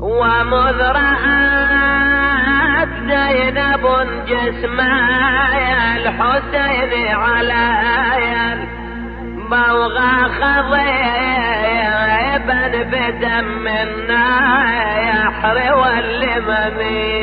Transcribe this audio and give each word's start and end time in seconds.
ومذ 0.00 0.80
رأت 0.82 1.90
زينب 3.06 3.84
جسمايا 4.26 5.96
الحسين 5.96 6.92
على 7.16 7.66
بوغى 9.50 10.16
خضيبا 10.40 11.40
بدم 12.92 13.66
النايحر 13.68 15.56
واللممي. 15.74 17.20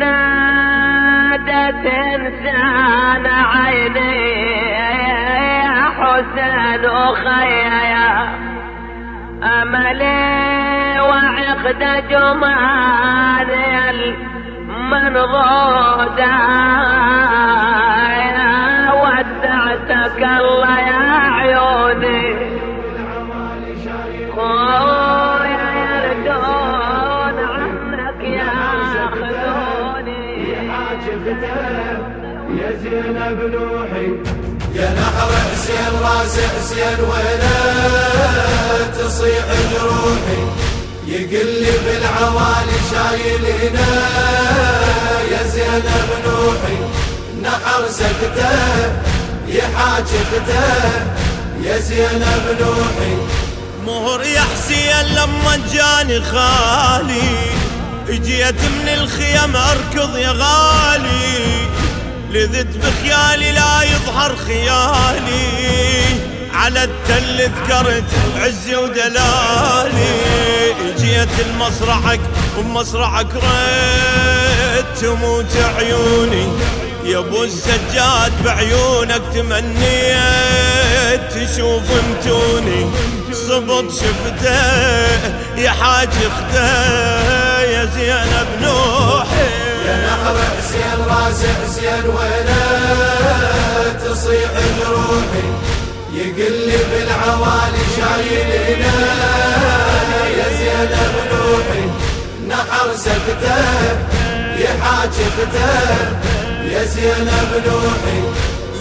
نادت 0.00 1.82
إنسان 1.86 3.24
عيني 3.26 4.16
يا 5.60 5.76
حسين 5.98 6.84
أخي 6.84 7.50
يا 7.92 8.10
أملي. 9.62 10.57
وعقد 11.58 12.08
جمالي 12.08 13.66
المنضوده 14.70 15.34
ودعتك 19.02 20.22
الله 20.22 20.78
يا 20.78 21.06
عيوني. 21.38 22.22
خويا 24.34 25.66
يردون 25.82 27.38
عنك 27.54 28.20
يا 28.22 28.54
خلوني 29.10 30.24
يا 32.58 32.70
زينب 32.82 33.38
نوحي 33.54 34.08
يا 34.74 34.88
نحر 34.98 35.30
حسين 35.50 35.94
راس 36.02 36.34
حسين 36.54 36.98
وينه 37.10 37.56
تصيح 38.92 39.46
جروحي. 39.72 40.42
يقل 41.08 41.46
لي 41.62 41.72
بالعوالي 41.84 42.78
شايلينا 42.90 43.88
يا 45.32 45.42
زينب 45.42 46.08
نوحي 46.26 46.78
نحر 47.42 47.88
سكته 47.90 48.58
يحاجبته 49.48 50.66
يا 51.64 51.78
زينب 51.78 52.56
نوحي. 52.60 53.16
مهر 53.86 54.22
يا 54.22 54.40
حسين 54.40 55.14
لما 55.14 55.58
جاني 55.72 56.20
خالي 56.20 57.30
اجيت 58.08 58.60
من 58.60 58.88
الخيم 58.88 59.56
أركض 59.56 60.16
يا 60.16 60.30
غالي. 60.30 61.68
لذت 62.30 62.76
بخيالي 62.76 63.52
لا 63.52 63.82
يظهر 63.82 64.36
خيالي. 64.36 65.48
على 66.58 66.84
التل 66.84 67.42
ذكرت 67.44 68.04
عزي 68.36 68.76
ودلالي. 68.76 70.14
جيت 70.98 71.28
المصرعك 71.46 72.20
ومصرعك 72.58 73.26
ريت 73.34 74.86
تموت 75.00 75.56
عيوني. 75.76 76.48
يا 77.04 77.18
أبو 77.18 77.44
السجاد 77.44 78.32
بعيونك 78.44 79.22
تمنيت 79.34 81.22
تشوف 81.30 81.82
متوني. 82.10 82.90
صبت 83.32 83.92
شفته 83.92 84.60
يا 85.56 85.70
حاج 85.70 86.08
اخته 86.08 86.68
يا 87.62 87.84
زينب 87.84 88.48
نوحي. 88.62 89.48
يا 89.86 89.96
نحر 90.06 90.36
حسين 90.58 90.98
راس 91.08 91.40
حسين 91.42 92.04
وينه 92.06 92.62
تصيح 94.04 94.50
جروحي 94.78 95.07
يقل 96.12 96.52
لي 96.66 96.78
بالعوالي 96.90 97.84
شايلينا 97.96 98.94
يا 100.38 100.48
زينب 100.58 101.14
نوحي 101.32 101.84
نحر 102.48 102.88
سكته 102.96 103.60
يحاجبته 104.58 105.70
يا 106.64 106.84
زينب 106.84 107.62
نوحي. 107.66 108.20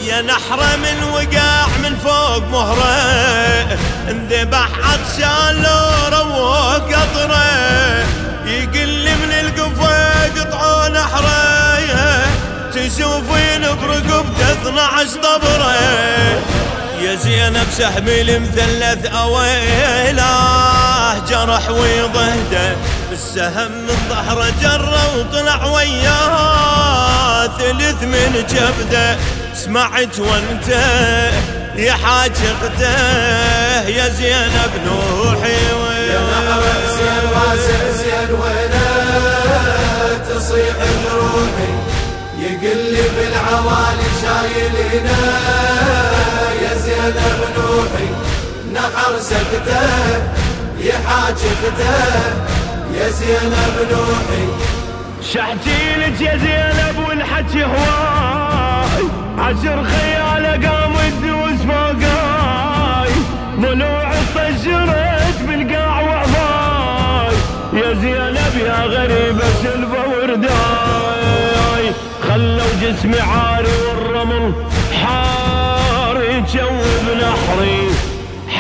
يا 0.08 0.22
نحرة 0.22 0.76
من 0.76 1.04
وقع 1.04 1.68
من 1.84 1.96
فوق 2.04 2.44
مهره 2.52 3.78
انذبح 4.10 4.70
عطشان 4.84 5.64
لو 5.64 6.18
روق 6.18 6.94
قطره. 6.94 8.06
يقل 8.46 9.06
من 9.22 9.32
القفا 9.32 10.24
قطعوا 10.40 10.90
نحره 10.90 11.48
تشوفين 12.74 13.62
برقبته 13.62 14.52
12 14.52 15.22
طبره. 15.24 16.17
يا 17.02 17.16
زينب 17.16 17.68
سحبي 17.78 18.22
المثلث 18.22 19.06
أويله 19.06 20.34
جرح 21.30 21.70
ويضهده. 21.70 22.76
السهم 23.12 23.72
من 23.72 23.98
ظهره 24.10 24.54
جره 24.62 25.18
وطلع 25.18 25.66
وياه 25.66 27.48
ثلث 27.48 28.04
من 28.04 28.44
جبده. 28.50 29.18
سمعت 29.56 30.20
وانت 30.20 30.68
يا 31.76 31.94
حاج 31.94 32.32
اخته 32.32 33.88
يا 33.90 34.10
زينب 34.10 34.72
نوحي 34.86 35.52
يا 36.10 36.20
نحر 36.20 36.64
حسين 36.88 37.24
راس 37.34 37.66
حسين 37.82 38.30
وينه 38.32 38.88
تصيح 40.30 40.76
جروحي 41.04 41.74
يقل 42.40 42.82
لي 42.94 43.06
بالعوالي 43.16 44.08
شايلينا 44.22 45.20
يا 47.08 47.14
زينب 47.14 47.42
نوحي 47.58 48.10
نحر 48.74 49.20
سكته 49.20 49.88
يحاجبته 50.80 51.96
يا 52.94 53.10
زينب 53.10 53.76
نوحي 53.92 54.48
شحتي 55.34 55.96
لك 55.98 56.22
يا 56.22 56.38
زينب 56.38 57.10
والحكي 57.10 57.64
هواي 57.64 59.04
عشر 59.38 59.84
خياله 59.84 60.70
قام 60.70 60.94
الدوس 61.08 61.62
فوقاي. 61.62 63.12
ضلوع 63.60 64.12
طجرت 64.36 65.40
بالقاع 65.48 66.02
وعضاي 66.02 67.36
يا 67.74 67.94
زينب 67.94 68.66
يا 68.66 68.84
غريبة 68.84 69.46
سلفة 69.64 70.10
ورداي. 70.10 71.92
خلوا 72.30 72.68
جسمي 72.82 73.20
عاري 73.20 73.72
والرمل 73.88 74.54
حار 75.04 75.38
نحري 76.48 76.87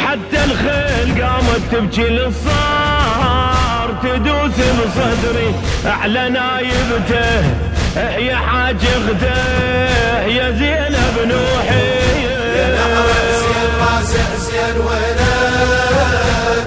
حتى 0.07 0.43
الخيل 0.43 1.23
قامت 1.23 1.61
تبكي 1.71 2.01
للصار 2.09 3.95
تدوس 4.03 4.51
بصدري 4.51 5.55
أعلى 5.85 6.29
نايبته 6.29 7.43
يا 8.17 8.35
حاج 8.35 8.75
اخته 8.85 9.37
يا 10.27 10.51
زينب 10.51 11.15
نوحي. 11.27 11.97
يا 12.57 12.67
نحر 12.75 13.07
حسين 13.29 13.69
راس 13.81 14.11
حسين 14.11 14.77
وينه؟ 14.77 15.33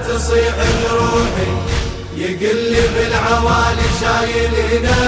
تصيح 0.09 0.55
جروحي 0.83 1.51
يقل 2.17 2.57
لي 2.73 2.83
بالعوالي 2.95 3.87
شايلينا 4.01 4.99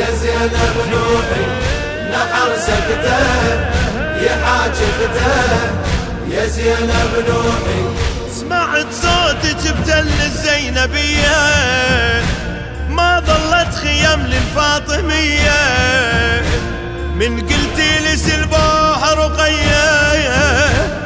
يا 0.00 0.10
زينب 0.20 0.76
نوحي 0.92 1.44
نحر 2.10 2.50
سكته 2.56 3.20
يحاجبته 4.22 5.38
يا 6.30 6.46
زينب 6.46 7.24
نوحي. 7.28 7.82
سمعت 8.32 8.86
صوتك 8.92 9.74
بتل 9.74 10.08
الزينبية. 10.26 11.38
ما 12.88 13.20
ظلت 13.26 13.74
خيم 13.74 14.26
للفاطمية. 14.26 15.60
من 17.14 17.40
قلتي 17.40 17.98
لي 18.00 18.16
سلبوها 18.16 19.14
رقية. 19.14 19.88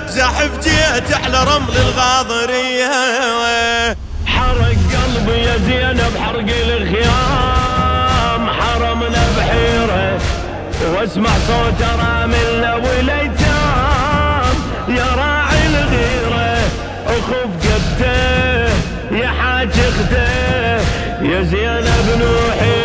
زحف 0.09 0.51
جيت 0.63 1.17
على 1.25 1.45
رمل 1.45 1.77
الغاضرية. 1.77 2.93
حرق 4.27 4.77
قلبي 4.93 5.39
يا 5.39 5.57
زينب 5.57 6.13
حرق 6.21 6.47
الخيام. 6.67 8.51
حرمنا 8.51 9.25
بحيرة 9.39 10.21
واسمع 10.95 11.31
صوت 11.49 11.83
رامل 11.83 12.81
والايتام 12.85 13.42
يا 21.23 21.43
زينب 21.43 22.07
نوحي 22.19 22.81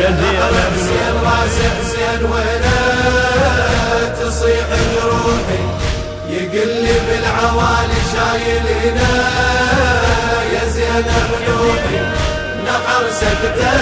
يا 0.00 0.10
زينب 0.10 0.54
حسين 0.74 1.14
راس 1.24 1.56
حسين 1.76 2.24
وينه؟ 2.24 2.76
تصيح 4.20 4.66
جروحي 4.92 5.62
يقل 6.30 6.68
لي 6.68 6.94
بالعوالي 7.08 8.00
شايلينا 8.12 9.10
يا 10.52 10.68
زينب 10.68 11.30
نوحي 11.48 12.00
نحر 12.66 13.04
سكته 13.10 13.78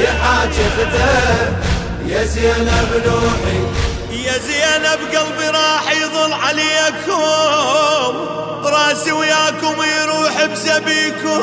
يحاجبته 0.00 1.10
يا 2.06 2.24
زينب 2.24 2.90
نوحي 3.06 3.60
يا 4.24 4.32
زينب 4.38 5.00
قلبي 5.16 5.48
راح 5.48 5.92
يظل 5.92 6.32
عليكم 6.32 7.22
راسي 8.64 9.12
وياكم 9.12 9.76
يروح 10.02 10.44
بزين 10.44 10.74
تبيكم 10.84 11.42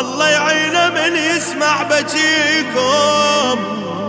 الله 0.00 0.28
يعينه 0.28 0.88
من 0.90 1.16
يسمع 1.16 1.82
بجيكم 1.82 3.58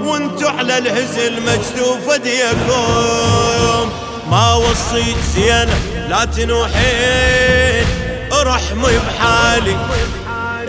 وانتو 0.08 0.48
على 0.48 0.78
الهزل 0.78 1.42
مجدوف 1.42 2.14
ديكم 2.14 3.92
ما 4.32 4.54
وصيت 4.54 5.18
زينة 5.36 5.76
لا 6.10 6.26
تنوحين 6.26 7.86
ارحمي 8.32 9.00
بحالي. 9.08 9.78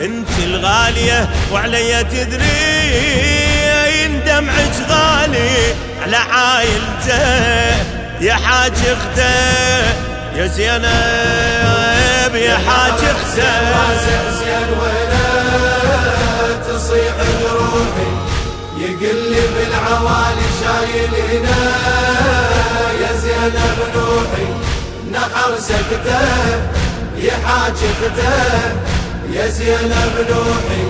انت 0.05 0.29
الغالية 0.45 1.29
وعلي 1.53 2.05
تدرين 2.05 3.31
دمعك 4.27 4.77
غالي 4.91 5.75
على 6.03 6.17
عايلته 6.17 7.19
يا 8.21 8.35
حاج 8.35 8.73
اخته 8.73 9.29
يا 10.37 10.47
زينب 10.47 12.35
يا 12.35 12.59
حاج 12.69 12.93
اخته. 12.93 13.09
يقل 18.81 19.31
لي 19.31 19.41
بالعوالي 19.55 20.47
شايلنا 20.61 21.59
يا 23.01 23.13
زينب 23.23 23.79
نوحي 23.95 24.47
نحر 25.13 25.59
سكته 25.59 26.21
يا 27.17 27.33
حاج 27.47 27.73
اخته 27.73 28.35
يا 29.33 29.47
زينب 29.49 30.15
نوحي 30.31 30.85